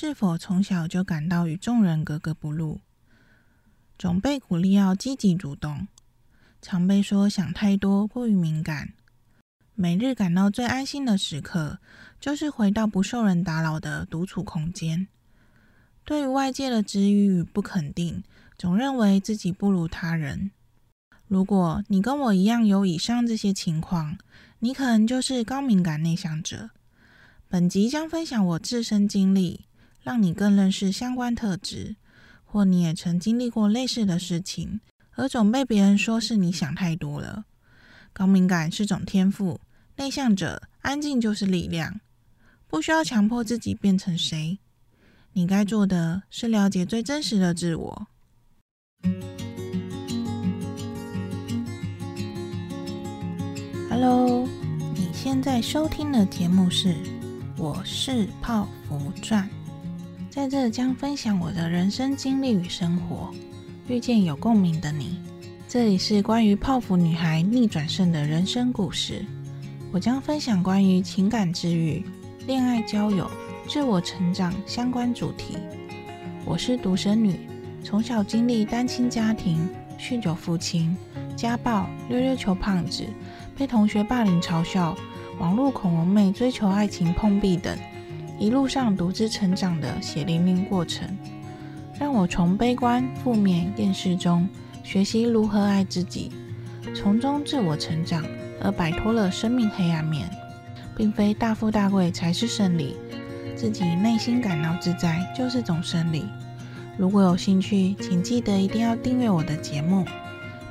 [0.00, 2.78] 是否从小就感到与众人格格不入？
[3.98, 5.88] 总被鼓励要积极主动，
[6.62, 8.92] 常被说想太多、过于敏感。
[9.74, 11.80] 每日感到最安心的时刻，
[12.20, 15.08] 就是回到不受人打扰的独处空间。
[16.04, 18.22] 对于外界的质疑与不肯定，
[18.56, 20.52] 总认为自己不如他人。
[21.26, 24.16] 如果你跟我一样有以上这些情况，
[24.60, 26.70] 你可能就是高敏感内向者。
[27.48, 29.64] 本集将分享我自身经历，
[30.00, 31.96] 让你更认识相关特质，
[32.44, 34.80] 或你也曾经历过类似的事情，
[35.12, 37.44] 而总被别人说是你想太多了。
[38.12, 39.60] 高敏感是种天赋。
[39.96, 42.00] 内向者安静就是力量，
[42.68, 44.60] 不需要强迫自己变成谁。
[45.32, 48.06] 你该做的是了解最真实的自我。
[53.90, 54.46] Hello，
[54.94, 56.88] 你现在收听的节目是
[57.56, 59.48] 《我是泡芙传》，
[60.30, 63.30] 在这将分享我的人生经历与生活，
[63.88, 65.18] 遇见有共鸣的你。
[65.66, 69.24] 这里是关于泡芙女孩逆转胜的人生故事。
[69.90, 72.04] 我将分享关于情感治愈、
[72.46, 73.28] 恋爱交友、
[73.66, 75.56] 自我成长相关主题。
[76.44, 77.40] 我是独生女，
[77.82, 79.66] 从小经历单亲家庭、
[79.98, 80.94] 酗酒父亲、
[81.36, 83.02] 家暴、溜溜球胖子、
[83.56, 84.94] 被同学霸凌嘲笑、
[85.38, 87.76] 网络恐龙妹追求爱情碰壁等，
[88.38, 91.08] 一路上独自成长的血淋淋过程，
[91.98, 94.48] 让我从悲观、负面、厌世中
[94.82, 96.30] 学习如何爱自己，
[96.94, 98.24] 从中自我成长。
[98.60, 100.28] 而摆脱了生命黑暗面，
[100.96, 102.96] 并非大富大贵才是胜利，
[103.54, 106.24] 自己内心感到自在就是种胜利。
[106.96, 110.04] 如果有兴趣，请记得一定要订阅我的节目，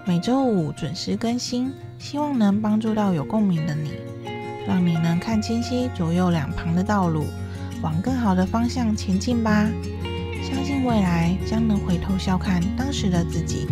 [0.03, 3.93] 每周五准时更新，希望能帮助到有共鸣的你，
[4.67, 7.23] 让你能看清晰左右两旁的道路，
[7.81, 9.69] 往更好的方向前进吧。
[10.43, 13.67] 相信未来将能回头笑看当时的自己。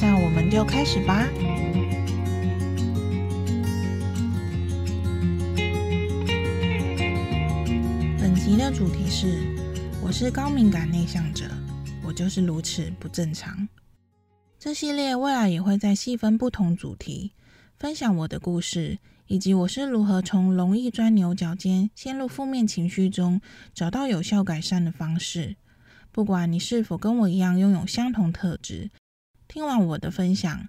[0.00, 1.26] 那我们就开始吧。
[8.20, 9.38] 本集的主题是：
[10.02, 11.46] 我是高敏感内向者，
[12.04, 13.68] 我就是如此不正常。
[14.58, 17.32] 这系列未来也会再细分不同主题，
[17.78, 23.40] 分享我的故事，以及我是如何从容易钻牛角尖、陷入负面情绪中，
[23.72, 25.56] 找到有效改善的方式。
[26.12, 28.90] 不管你是否跟我一样拥有相同特质，
[29.48, 30.68] 听完我的分享，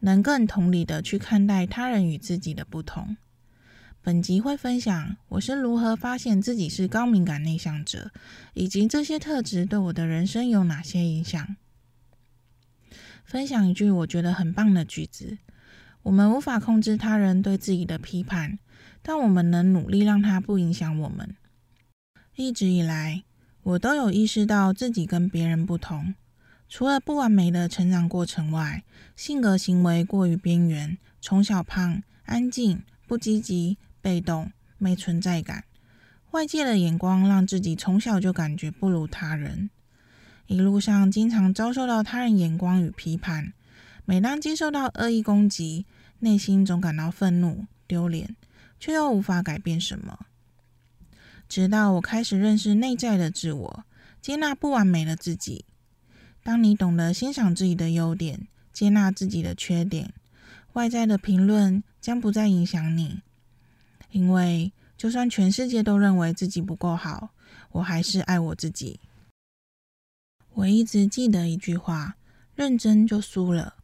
[0.00, 3.16] 能更同理的去看待他人与自己的不同。
[4.02, 8.12] 本集会分享我是如何发现自己是高敏感内向者，
[8.54, 11.56] 以及这些特质对我的人生有哪些影响。
[13.24, 15.38] 分享一句我觉得很棒的句子：
[16.06, 18.60] 我们无法控制他人对自己的批判，
[19.02, 21.34] 但我们能努力让它不影响我们。
[22.36, 23.24] 一直以来，
[23.64, 26.14] 我都有意识到自己跟别人不同，
[26.68, 28.84] 除了不完美的成长过程外，
[29.16, 33.76] 性格行为过于边缘，从小胖、安静、不积极。
[34.00, 35.64] 被动、没存在感，
[36.30, 39.68] 外界的眼光让自己从小就感觉不如他人，
[40.46, 43.52] 一路上经常遭受到他人眼光与批判。
[44.04, 45.84] 每当接受到恶意攻击，
[46.20, 48.36] 内心总感到愤怒、丢脸，
[48.78, 50.26] 却又无法改变什么。
[51.48, 53.84] 直到我开始认识内在的自我，
[54.20, 55.64] 接纳不完美的自己。
[56.42, 60.12] 当你懂得欣赏自己的优点，接纳自己的缺点，
[60.72, 63.22] 外在的评论将不再影响你。
[64.10, 67.30] 因为，就算全世界都认为自己不够好，
[67.72, 69.00] 我还是爱我自己。
[70.54, 72.16] 我一直记得一句话：
[72.54, 73.74] 认真就输了。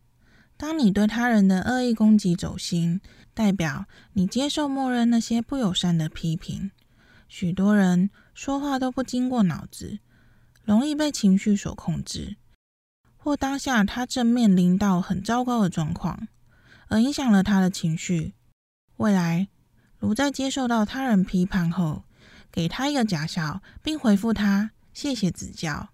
[0.63, 3.01] 当你对他人的恶意攻击走心，
[3.35, 6.71] 代表你接受默认那些不友善的批评。
[7.27, 9.99] 许多人说话都不经过脑子，
[10.63, 12.37] 容易被情绪所控制，
[13.17, 16.29] 或当下他正面临到很糟糕的状况，
[16.87, 18.35] 而影响了他的情绪。
[18.99, 19.49] 未来。
[19.99, 22.05] 如在接受到他人批判后，
[22.53, 25.89] 给他一个假笑，并回复他“谢谢指教”。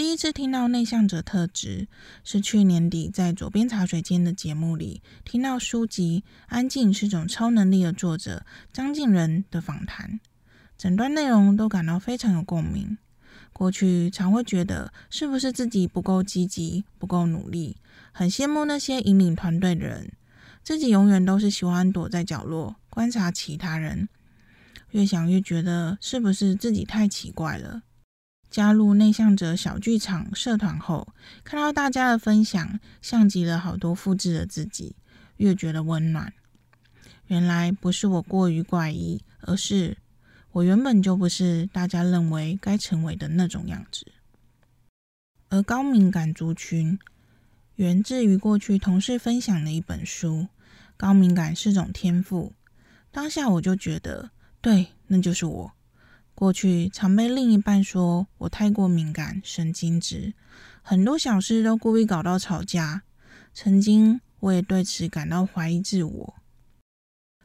[0.00, 1.86] 第一次听到内向者特质，
[2.24, 10.18] 是去年底在左边茶水间的节目里听到书籍《安静是种超能力》的作者张敬仁的访谈，
[10.78, 12.96] 整段内容都感到非常有共鸣。
[13.52, 17.76] 过去常会觉得是不是自己不够积极、不够努力，
[18.10, 20.10] 很羡慕那些引领团队的人。
[20.64, 24.08] 自己永远都是喜欢躲在角落观察其他人，
[24.92, 27.82] 越想越觉得是不是自己太奇怪了。
[28.50, 31.14] 加入内向者小剧场社团后，
[31.44, 34.96] 看到大家的分享，像极了好多复制的自己，
[35.36, 36.32] 越觉得温暖。
[37.28, 39.96] 原来不是我过于怪异，而是
[40.50, 44.04] 我原本就不是大家认为该成为的那种样子。
[45.48, 46.98] 而高敏感族群
[47.76, 50.48] 源自于过去同事分享的一本书，
[50.96, 52.52] 高敏感是种天赋。
[53.12, 54.30] 当下我就觉得，
[54.60, 55.72] 对，那就是我。
[56.40, 60.32] 过去常被另一半说我太过敏感、神经质，
[60.80, 63.02] 很多小事都故意搞到吵架。
[63.52, 66.34] 曾经我也对此感到怀疑自我。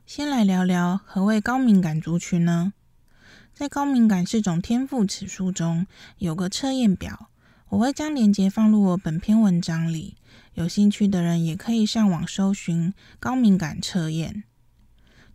[0.05, 2.71] 先来聊聊何谓高敏感族群呢？
[3.53, 5.85] 在《高敏感是种天赋》此书中
[6.19, 7.29] 有个测验表，
[7.67, 10.15] 我会将链接放入我本篇文章里，
[10.53, 14.45] 有兴趣的人也可以上网搜寻高敏感测验。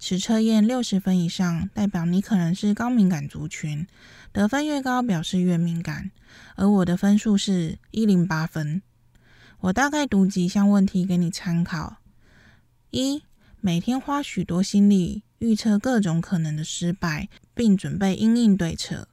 [0.02, 3.86] 此测验六十分以上，代表你可能是高敏感族群，
[4.32, 6.10] 得分越高表示越敏感，
[6.56, 8.80] 而我的分数是一零八分。
[9.60, 11.98] 我大概读几项问题给你参考：
[12.90, 13.22] 一、
[13.60, 19.06] 每天花许多心力预测各种可能的失败，并准备因应对策；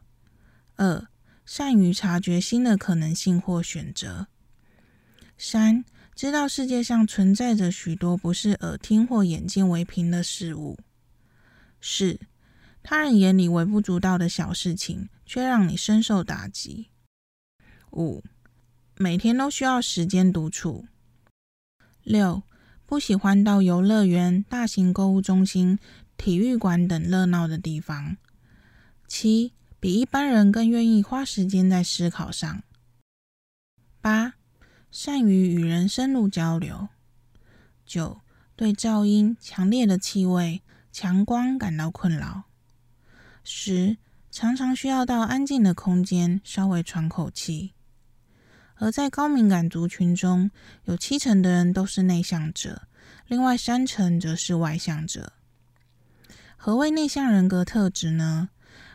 [0.77, 1.05] 二、
[1.45, 4.27] 善于察觉新的可能性或选择；
[5.37, 5.83] 三、
[6.17, 10.75] 知道世界上存在着许多不是耳听或眼见为凭的事物；
[11.79, 12.19] 四、
[12.81, 16.87] 他人眼里微不足道的小事情，却让你深受打击；
[17.91, 18.23] 五、
[18.95, 20.85] 每天都需要时间独处；
[22.01, 22.41] 六、
[22.87, 25.77] 不喜欢到游乐园、大型购物中心、
[26.17, 28.17] 体育馆等热闹的地方；
[29.07, 32.63] 七、比一般人更愿意花时间在思考上；
[34.01, 34.33] 八、
[34.89, 36.87] 善于与人深入交流；
[37.85, 38.21] 九、
[38.55, 40.61] 对噪音、强烈的气味、
[40.91, 42.43] 强光感到困扰；
[43.43, 43.97] 十、
[44.31, 47.73] 常常需要到安静的空间稍微喘口气。
[48.75, 50.51] 而在高敏感族群中，
[50.85, 52.83] 有七成的人都是内向者，
[53.27, 55.33] 另外三成则是外向者。
[56.55, 58.49] 何谓内向人格特质呢？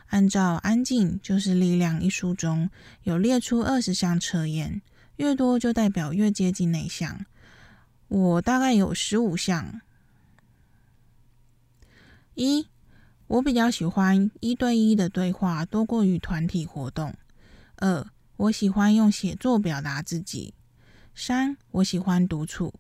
[0.09, 2.69] 按照《安静就是力量》一书中
[3.05, 4.83] 有列出二十项测验。
[5.17, 7.27] 越多就代表越接近内向，
[8.09, 9.81] 我大概有十五项。
[12.35, 12.67] 一，
[13.27, 17.15] 我比较喜欢一对一的对话多过于团体活动。
[17.77, 18.07] 二，
[18.37, 20.55] 我喜欢用写作表达自己。
[21.15, 22.73] 三，我喜欢独处。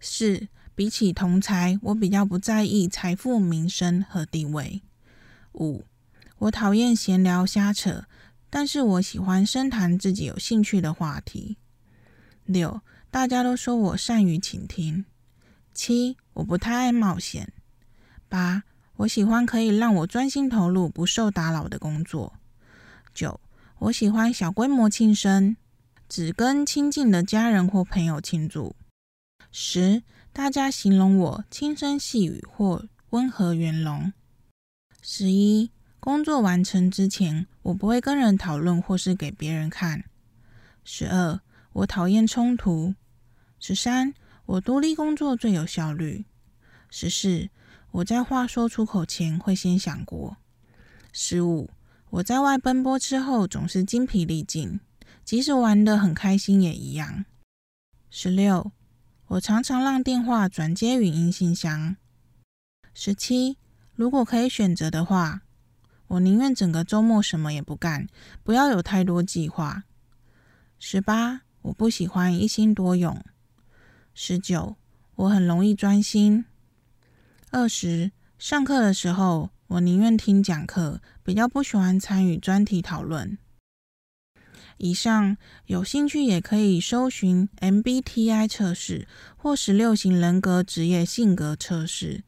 [0.00, 4.82] 四，比起同才，我比较不在意财富、名声和地位。
[5.52, 5.84] 五，
[6.38, 8.07] 我讨厌闲聊瞎扯。
[8.50, 11.56] 但是我喜欢深谈自己有兴趣的话题。
[12.44, 12.80] 六，
[13.10, 15.04] 大家都说我善于倾听。
[15.74, 17.52] 七，我不太爱冒险。
[18.28, 18.62] 八，
[18.96, 22.32] 我喜欢可以让我专心投入、不受打扰的工作。
[23.14, 23.38] 九，
[23.78, 25.56] 我喜欢小规模庆生，
[26.08, 28.74] 只跟亲近的家人或朋友庆祝。
[29.52, 30.02] 十，
[30.32, 34.12] 大家形容我轻声细语或温和圆融。
[35.02, 35.70] 十一。
[36.00, 40.04] 工作完成之前，我不会跟人讨论或是给别人看。
[40.84, 41.40] 十二，
[41.72, 42.94] 我讨厌冲突。
[43.58, 44.14] 十三，
[44.46, 46.24] 我独立工作最有效率。
[46.88, 47.50] 十四，
[47.90, 50.36] 我在话说出口前会先想过。
[51.12, 51.68] 十五，
[52.10, 54.78] 我在外奔波之后总是精疲力尽，
[55.24, 57.24] 即使玩得很开心也一样。
[58.08, 58.70] 十六，
[59.26, 61.96] 我常常让电话转接语音信箱。
[62.94, 63.58] 十七，
[63.94, 65.42] 如果可以选择的话。
[66.08, 68.06] 我宁愿整个周末什么也不干，
[68.42, 69.84] 不要有太多计划。
[70.78, 73.22] 十八，我不喜欢一心多用。
[74.14, 74.76] 十九，
[75.16, 76.44] 我很容易专心。
[77.50, 83.38] 二十，上课的时候，我宁愿听讲课，比较不喜欢参与专题讨论。
[84.78, 85.36] 以上
[85.66, 92.22] 有兴趣也可以搜寻 MBTI 测试或十六型人格职业性格测试。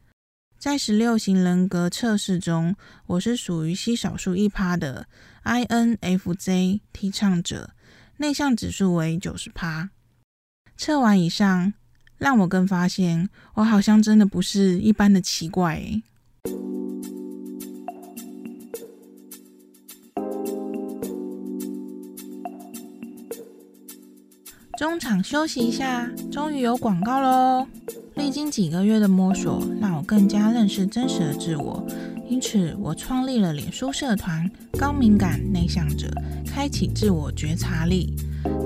[0.60, 2.76] 在十六型人格测试中，
[3.06, 5.06] 我是属于稀少数一趴的
[5.42, 7.70] INFJ 提倡者，
[8.18, 9.88] 内向指数为九十趴。
[10.76, 11.72] 测完以上，
[12.18, 15.82] 让我更发现，我好像真的不是一般的奇怪。
[24.76, 27.66] 中场休息一下，终于有广告喽！
[28.20, 31.82] 历经几个月的摸索，让我更加认识真实的自我。
[32.28, 34.48] 因此，我创立了脸书社团
[34.78, 36.06] “高敏感内向者”，
[36.46, 38.14] 开启自我觉察力。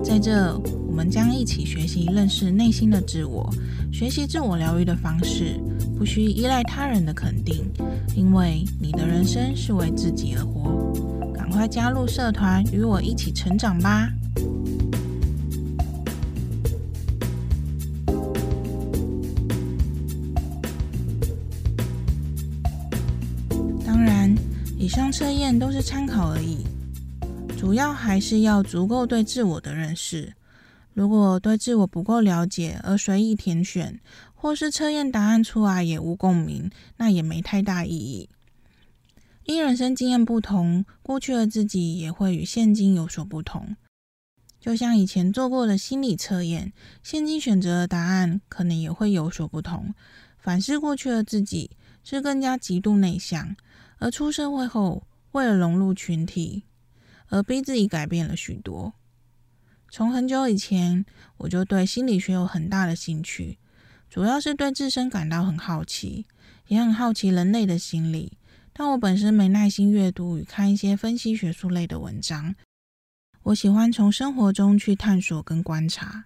[0.02, 3.48] 在这，我们将一起学习认识内心的自我，
[3.92, 5.60] 学习自我疗愈的方式，
[5.96, 7.64] 不需依赖他人的肯定，
[8.16, 10.92] 因为你的人生是为自己而活。
[11.32, 14.10] 赶快加入社团，与我一起成长吧！
[24.94, 26.58] 以项测验都是参考而已，
[27.58, 30.32] 主要还是要足够对自我的认识。
[30.92, 33.98] 如果对自我不够了解而随意填选，
[34.34, 38.30] 或是测验答案出来也无共鸣，那也没太大意义。
[39.42, 43.74] 因人生经验不同，过去的自己也会与现今有所不同。
[44.60, 46.72] 就像以前做过的心理测验，
[47.02, 49.92] 现今选择的答案可能也会有所不同。
[50.38, 51.72] 反思过去的自己
[52.04, 53.56] 是更加极度内向，
[53.98, 56.64] 而出社会后为了融入群体，
[57.28, 58.92] 而逼自己改变了许多。
[59.90, 61.04] 从很久以前，
[61.36, 63.58] 我就对心理学有很大的兴趣，
[64.10, 66.26] 主要是对自身感到很好奇，
[66.66, 68.38] 也很好奇人类的心理。
[68.72, 72.56] 但我本身没耐心阅读与看一些分析学术类的文章。
[73.44, 76.24] 我喜欢从生活中去探索跟观察。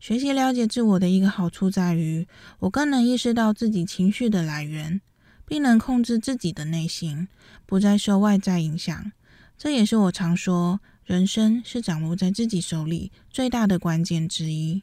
[0.00, 2.26] 学习了解自我的一个好处在于，
[2.60, 5.02] 我更能意识到自己情绪的来源，
[5.46, 7.28] 并能控制自己的内心，
[7.66, 9.12] 不再受外在影响。
[9.56, 14.82] 这也是我常说，人生是掌握在自己手里最大的关键之一。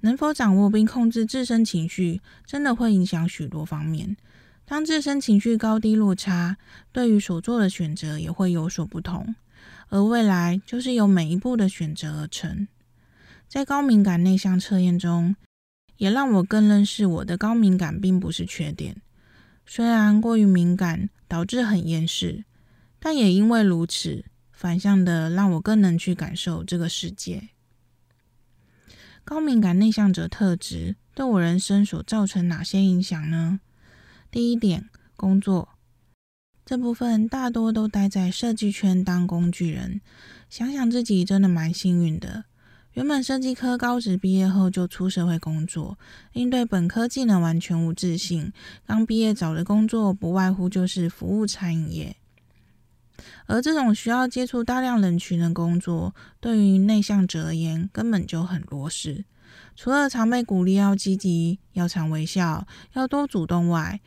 [0.00, 4.16] 能否掌握并控制自身情绪，真的会影响许多方面。
[4.64, 6.56] 当自身情绪高低落差，
[6.92, 9.34] 对于所做的选择也会有所不同。
[9.88, 12.66] 而未来就是由每一步的选择而成。
[13.46, 15.36] 在高敏感内向测验中，
[15.98, 18.96] 也让我更认识我的高敏感并不是缺点。
[19.66, 22.44] 虽然过于敏感导致很厌世，
[22.98, 27.48] 但也因为如此，反向的让我更能去感受这个世界。
[29.24, 33.60] 高敏感内向者特质对我人生所造成哪些影响呢？
[34.30, 35.68] 第一点，工作
[36.64, 40.00] 这部分大多都待在设计圈当工具人。
[40.48, 42.44] 想想自己真的蛮幸运的，
[42.94, 45.96] 原本设计科高职毕业后就出社会工作，
[46.34, 48.52] 因对本科技能完全无自信，
[48.86, 52.16] 刚毕业找的工作不外乎就是服务餐饮业。
[53.46, 59.24] 而这种需要接触大量人群的工作，对于内向者而言根本就很弱势。
[59.74, 64.00] 除了常被鼓励要积极、要常微笑、要多主动外，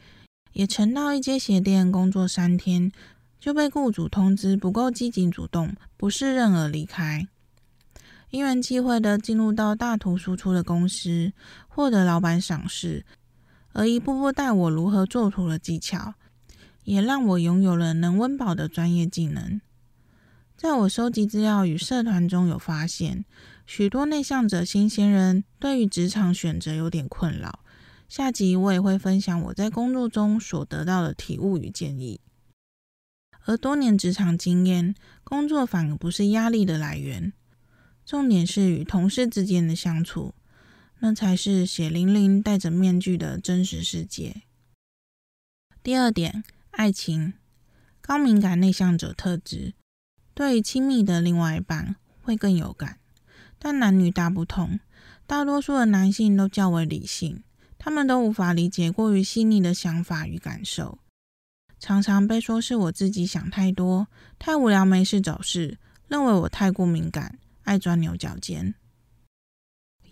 [0.53, 2.91] 也曾到一间鞋店工作三天，
[3.39, 7.27] 就被雇主通知不够积极主动，不适任而离开。
[8.29, 11.31] 因缘际会的进入到大图输出的公司，
[11.67, 13.05] 获得老板赏识，
[13.73, 16.15] 而一步步带我如何做图的技巧，
[16.83, 19.61] 也让我拥有了能温饱的专业技能。
[20.57, 23.25] 在我收集资料与社团中有发现，
[23.65, 27.59] 许多内向者新鲜人对于职场选择有点困扰。
[28.07, 32.21] 下集我也会分享我在工作中所得到的体悟与建议，
[33.45, 37.33] 而多年职场经验，工作反而不是压力的来源，
[38.05, 40.35] 重点是与同事之间的相处，
[40.99, 44.43] 那才是血淋淋戴着面具的真实世界。
[45.81, 47.33] 第二点，爱情，
[48.01, 49.73] 高敏感内向者特质，
[50.33, 52.99] 对亲密的另外一半会更有感，
[53.57, 54.79] 但男女大不同，
[55.25, 57.43] 大多数的男性都较为理性。
[57.77, 60.97] 他们都无法理解过于细腻的想法与感受，
[61.77, 64.07] 常常被说是我自己想太多，
[64.39, 68.73] 太无聊没事找事，认为我太过敏感，爱钻牛角尖。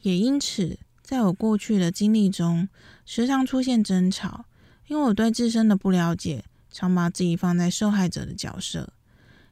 [0.01, 2.67] 也因此，在我过去的经历中，
[3.05, 4.45] 时常出现争吵，
[4.87, 8.93] 因为我对自身的不了解，常把自己放在受害者的角色，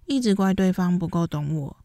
[0.05, 1.77] 一直怪对方不够懂我，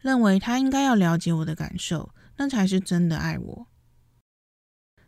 [0.00, 3.66] 认为他应该要了解我的感受，那才是真的爱我。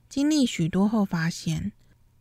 [0.09, 1.73] 经历许多后，发现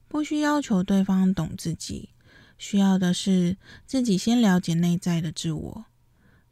[0.07, 2.12] 不需要求对方懂自己，
[2.57, 5.85] 需要的是自己先了解内在的自我。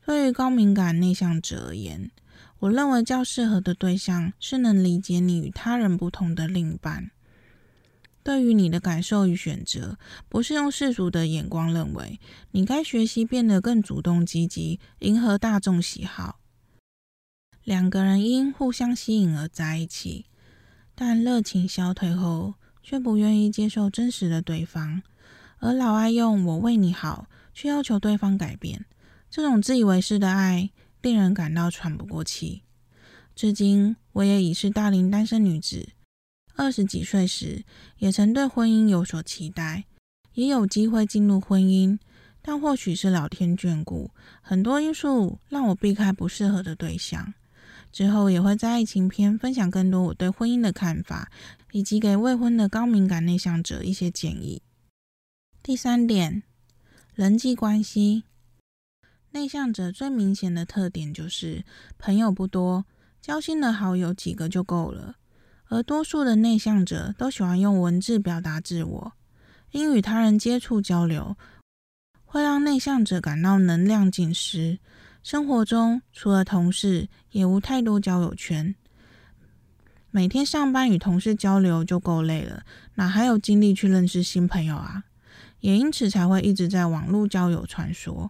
[0.06, 2.12] 对于高敏感内向者而言，
[2.60, 7.10] 我认为较适合的对象是能理解你与他人不同的另一半。
[8.22, 9.98] 对于你的感受与选择，
[10.30, 12.20] 不是用世俗的眼光认为
[12.52, 16.40] 你该学习变得更主动积极，迎合大众喜好。
[17.64, 20.26] 两个人因互相吸引而在一起。
[20.96, 25.02] 但热情消退后，却不愿意接受真实的对方，
[25.58, 28.86] 而老爱用“我为你好”去要求对方改变。
[29.34, 30.70] 这种自以为是的爱，
[31.02, 32.62] 令人感到喘不过气。
[33.34, 35.90] 至今，我也已是大龄单身女子，
[36.54, 37.64] 二十几岁时
[37.98, 39.86] 也曾对婚姻有所期待，
[40.36, 41.98] 也有机会进入婚姻，
[42.44, 44.12] 但或许是老天眷顾，
[44.44, 47.34] 很多因素让我避开不适合的对象。
[47.92, 51.32] 之后也会在爱情篇分享更多我对婚姻的看法，
[51.72, 54.62] 以及给未婚的高敏感内向者一些建议。
[55.64, 56.44] 第三点，
[57.16, 58.26] 人际关系，
[59.34, 61.66] 内向者最明显的特点就是
[61.98, 62.86] 朋友不多，
[63.20, 65.16] 交心的好友几个就够了。
[65.70, 69.14] 而多数的内向者都喜欢用文字表达自我，
[69.72, 71.36] 因与他人接触交流，
[72.26, 74.78] 会让内向者感到能量尽失。
[75.24, 78.76] 生活中除了同事，也无太多交友圈。
[80.12, 82.64] 每天上班与同事交流就够累了，
[82.96, 85.06] 哪还有精力去认识新朋友啊？
[85.62, 88.30] 也因此才会一直在网络交友传说。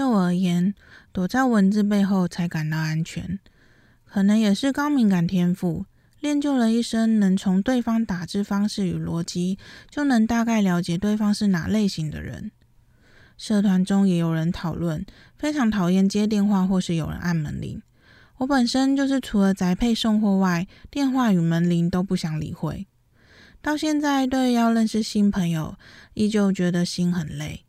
[0.00, 0.74] 对我而言，
[1.12, 3.38] 躲在文字背后才感到安全。
[4.06, 5.84] 可能也是高敏感天赋，
[6.20, 9.58] 练就了一身能从对方打字方式与逻辑，
[9.90, 12.50] 就能大概了解对方是哪类型的人。
[13.36, 15.04] 社团中也有人讨论，
[15.36, 17.82] 非常讨厌接电话或是有人按门铃。
[18.38, 22.86] 我本身就是除了宅配送货外，电话与门铃都不想理会。
[23.60, 25.76] 到现在，对要认识新朋友，
[26.14, 27.66] 依旧觉得心很累，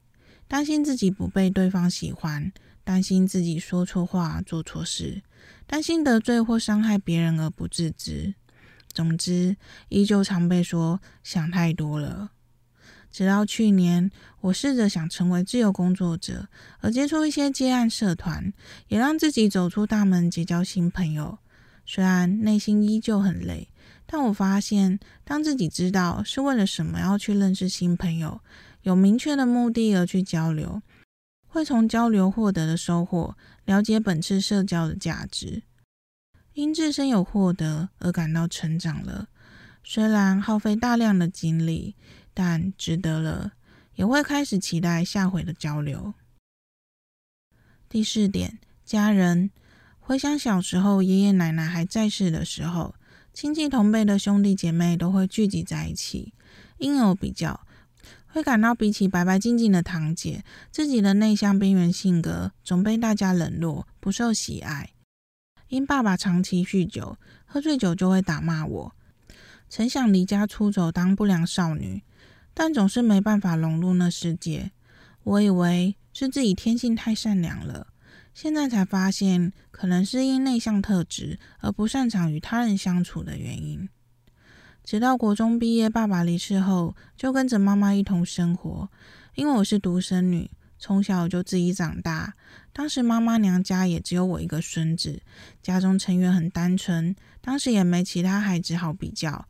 [0.52, 2.52] 担心自己不被对方喜欢，
[2.84, 5.22] 担心自己说错话、做错事。
[5.66, 8.36] 担心得罪或伤害别人而不自知，
[8.92, 9.56] 总之
[9.88, 12.32] 依旧常被说想太多了。
[13.14, 16.50] 直到去年，我试着想成为自由工作者，
[16.82, 18.52] 而接触一些接案社团，
[18.90, 21.38] 也让自己走出大门，结交新朋友。
[21.86, 23.70] 虽然内心依旧很累，
[24.06, 28.42] 但我发现，当自己知道是为了什么要去认识新朋友，
[28.84, 30.82] 有明确的目的而去交流。
[31.48, 33.36] 会从交流获得的收获，
[33.66, 35.64] 了解本次社交的价值，
[36.54, 39.28] 因自身有获得而感到成长了。
[39.84, 41.96] 虽然耗费大量的精力，
[42.34, 43.54] 但值得了。
[43.96, 46.14] 也会开始期待下回的交流。
[47.90, 49.52] 第四点，家人。
[50.00, 52.96] 回想小时候，爷爷奶奶还在世的时候，
[53.34, 56.34] 亲戚同辈的兄弟姐妹都会聚集在一起，
[56.78, 57.68] 因有比较。
[58.32, 64.92] 会感到比起白白净净的堂姐，自己的内向边缘性格总被大家冷落，不受喜爱。
[65.68, 68.96] 因爸爸长期酗酒，喝醉酒就会打骂我。
[69.70, 72.04] 曾想离家出走当不良少女，
[72.54, 74.72] 但总是没办法融入那世界。
[75.24, 77.88] 我以为是自己天性太善良了，
[78.34, 83.88] 现在才发现，可能是因内向特质而不擅长与他人相处的原因。
[84.84, 88.90] 直到国中毕业，爸爸离世后，就跟着妈妈一同生活。
[89.36, 92.34] 因为我是独生女，从小就自己长大。
[92.74, 95.22] 当时妈妈娘家也只有我一个孙子，
[95.62, 99.48] 家中成员很单纯，当时也没其他孩子好比较。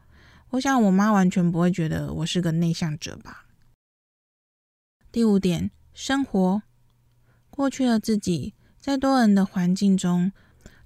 [0.51, 3.45] 我想我妈完全不会觉得我是个内向者吧。
[5.11, 6.61] 第五点，生活。
[7.49, 10.31] 过去的自己在多人的环境中，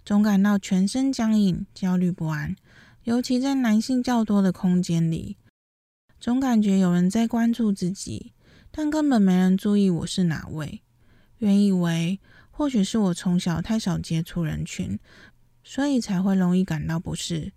[0.06, 2.56] 总感到全身僵硬、焦虑不安。
[3.06, 5.38] 尤其在男性较多的空间里，
[6.20, 8.34] 总感觉有人在关注自己，
[8.72, 10.82] 但根本没人注意我是哪位。
[11.38, 14.98] 原以为或许是我从小太少接触人群，
[15.64, 17.54] 所以才会容易感到不适。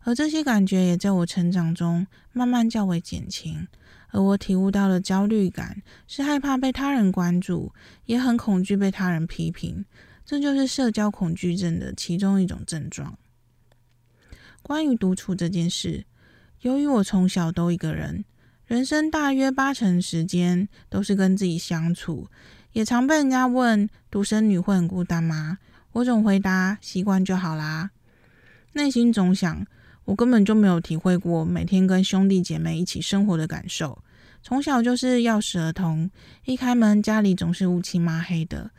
[0.00, 3.68] 而这些感觉也在我成长中慢慢较为减轻。
[4.08, 7.72] 而我体悟到的焦虑感，是害怕被他人关注，
[8.06, 9.84] 也很恐惧被他人批评。
[10.24, 13.16] 这就是社交恐惧症的其中一种症状。
[14.62, 16.04] 关于独处这件事，
[16.60, 18.24] 由于我从小都一个人，
[18.66, 22.28] 人生大约八成时间都是跟自己相处，
[22.72, 25.58] 也常被人家问独生女会很孤单吗？
[25.92, 27.90] 我总回答习惯就好啦。
[28.74, 29.66] 内心总想，
[30.04, 34.02] 我根本就没有体会过每天跟兄弟姐妹一起生活的感受。
[34.42, 36.08] 从小就是钥匙儿童，
[36.44, 38.70] 一开门家里总是乌漆抹黑的。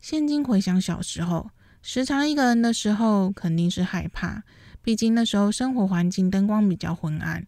[0.00, 1.50] 现今回想小时候，
[1.82, 4.44] 时常一个人的时候，肯定是害怕。
[4.82, 7.46] 毕竟那时候生活环境灯光比较昏暗，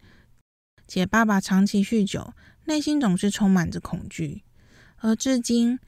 [0.86, 2.32] 且爸爸长期酗酒，
[2.66, 4.44] 内心总是充满着恐惧。
[4.98, 5.78] 而至今，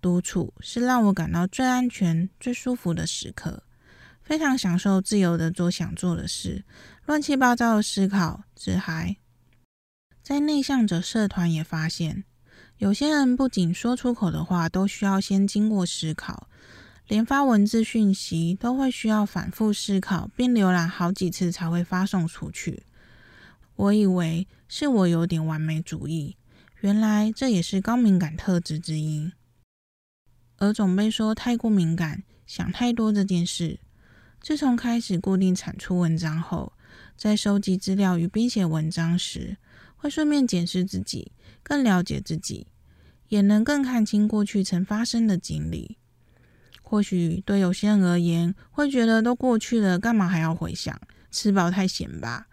[0.00, 3.62] 独处是让我感到最安全、最舒服的时刻，
[4.20, 6.64] 非常享受自由的做想做的事，
[7.06, 9.16] 乱七八糟的思考、自嗨。
[10.22, 12.24] 在内向者社团也发现，
[12.78, 16.48] 有些人不仅说出口的话都需要先经过思考。
[17.08, 22.82] 连发文字讯息都会需要反复思考，并浏览好几次才会发送出去。
[23.76, 26.36] 我以为是我有点完美主义，
[26.80, 29.30] 原来这也是高敏感特质之一。
[30.56, 33.78] 而总被说太过敏感、想太多这件事，
[34.40, 36.72] 自从开始固定产出文章后，
[37.16, 39.58] 在收集资料与编写文章时，
[39.96, 41.30] 会顺便检视自己，
[41.62, 42.66] 更了解自己，
[43.28, 45.98] 也能更看清过去曾发生的经历。
[46.88, 50.96] 或许对有些人而言，会觉得都过去了，干嘛还要回想？
[51.32, 52.46] 吃饱太闲吧。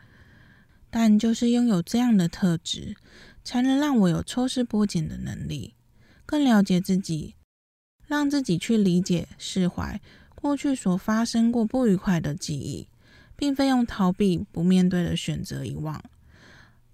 [0.89, 2.95] 但就是拥有这样的特质，
[3.43, 5.75] 才能让我有抽丝剥茧的能力，
[6.25, 7.35] 更了解自己，
[8.07, 10.01] 让自己去理解、释怀
[10.33, 12.87] 过去所发生过不愉快的记忆，
[13.35, 16.03] 并非用逃避、不面对的选择遗忘，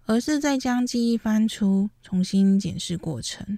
[0.05, 3.57] 而是在将记忆翻出，重新检视过程。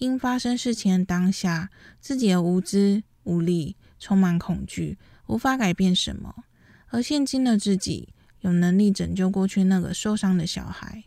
[0.00, 6.44] 因发生事情的当下，自己的无知、无力，充满恐惧，无法改变什么，
[6.88, 8.08] 而现今的自己
[8.40, 11.04] 有能力拯救过去那个受伤的小孩。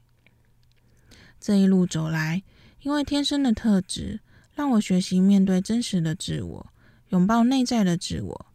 [1.40, 2.44] 这一路走来，
[2.84, 4.20] 因为天生的特质，
[4.54, 6.74] 让我学习面对真实的自我，
[7.10, 8.46] 拥抱内在的自我，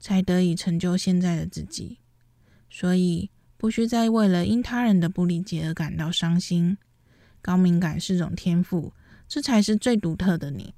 [0.00, 1.98] 才得以成就现在的自己。
[2.68, 6.76] 所以，不需再为了因他人的不理解而感到伤心。
[7.40, 8.92] 高敏感是种天赋，
[9.28, 10.74] 这才是最独特的你。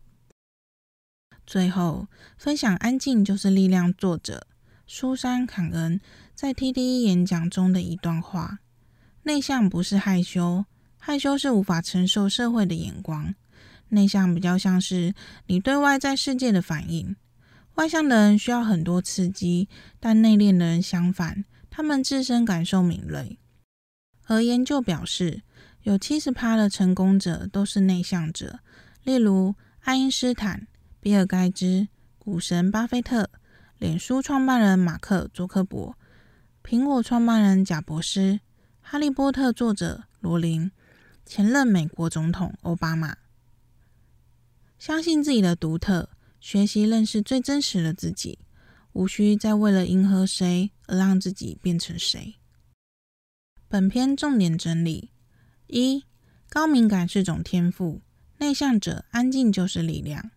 [1.46, 4.46] 最后，分享《安静就是力量》作者
[4.86, 6.00] 苏珊·坎恩
[6.34, 8.58] 在 TED 演讲中的一段话：
[9.22, 10.64] 内向不是害羞，
[10.98, 13.34] 害羞是无法承受社会的眼光。
[13.88, 15.14] 内向比较像是
[15.46, 17.16] 你对外在世界的反应。
[17.74, 21.44] 外向的人需要很多刺激，但内敛的人相反。
[21.70, 23.38] 他们自身感受敏锐，
[24.26, 25.42] 而研究表示，
[25.82, 28.60] 有七十趴的成功者都是内向者，
[29.02, 30.66] 例如爱因斯坦、
[31.00, 31.88] 比尔盖茨、
[32.18, 33.30] 股神巴菲特、
[33.78, 35.96] 脸书创办人马克·祖克伯、
[36.62, 38.40] 苹果创办人贾伯斯、
[38.80, 40.70] 哈利波特作者罗琳、
[41.24, 43.16] 前任美国总统奥巴马。
[44.78, 48.38] 相信自己的独特，学习认识最真实的自己。
[48.92, 52.40] 无需再为了迎合谁而让自己变成谁。
[53.68, 55.12] 本篇重点整理：
[55.70, 56.04] 一、
[56.48, 58.02] 高敏感是种天赋，
[58.38, 60.30] 内向者安静就是力量。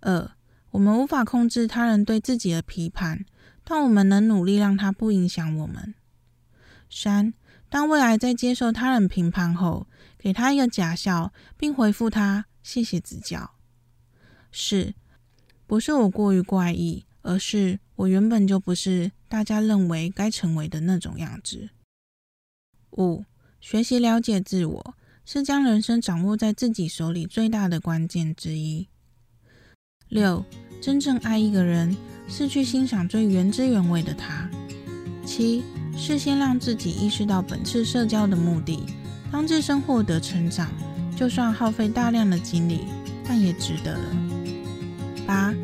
[0.00, 0.32] 二、
[0.70, 3.24] 我们无法控制他人对自己的批判，
[3.62, 5.94] 但我们能努力让他不影响我们。
[6.90, 7.32] 三、
[7.68, 9.86] 当未来在接受他人评判后，
[10.18, 13.54] 给他一个假笑，并回复他“谢谢指教”。
[14.50, 14.94] 四、
[15.66, 17.04] 不是我过于怪异。
[17.26, 21.70] 而是我原本就不是大家认为该成为的那种样子。
[22.98, 23.24] 五、
[23.64, 28.86] 学习了解自我，是将人生掌握在自己手里最大的关键之一。
[30.10, 30.44] 六、
[30.82, 31.96] 真正爱一个人，
[32.28, 34.46] 是去欣赏最原汁原味的他。
[35.24, 35.64] 七、
[35.96, 38.84] 事先让自己意识到本次社交的目的，
[39.32, 40.70] 当自身获得成长，
[41.16, 42.80] 就算耗费大量的精力，
[43.26, 44.16] 但也值得了。
[45.26, 45.54] 八。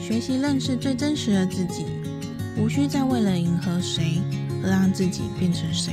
[0.00, 1.84] 学习认识最真实的自己，
[2.56, 4.22] 无需再为了迎合谁
[4.64, 5.92] 而让自己变成谁。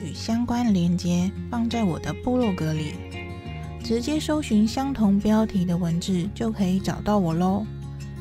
[0.13, 2.93] 相关连接放在我的部落格里，
[3.83, 7.65] 直接搜寻相同标题的文字就可以找到我喽。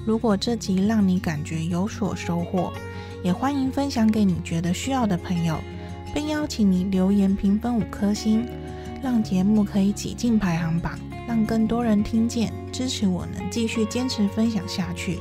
[0.07, 2.73] 如果这集让你感觉有所收获，
[3.23, 5.59] 也欢迎分享给你觉得需要的朋友，
[6.15, 8.47] 并邀请你留言评分五颗星，
[9.03, 10.99] 让节目可以挤进排行榜，
[11.29, 15.19] 让更多人听见，支持我能继续坚持分享下去。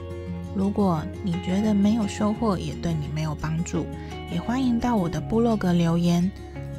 [0.55, 3.85] 如果你觉得没有收获，也对你没有帮助，
[4.31, 6.29] 也欢迎到我的部落格留言，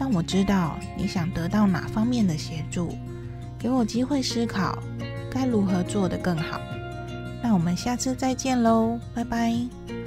[0.01, 2.97] 让我知道你想得到哪方面的协助，
[3.59, 4.83] 给我机会思考
[5.31, 6.59] 该如何做得更好。
[7.43, 10.00] 那我们下次再见喽，拜拜。